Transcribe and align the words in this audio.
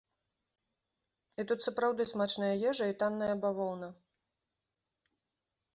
І 1.43 1.45
тут 1.51 1.59
сапраўды 1.67 2.07
смачная 2.13 2.49
ежа 2.71 2.85
і 2.93 2.97
танная 3.05 3.29
бавоўна. 3.45 3.95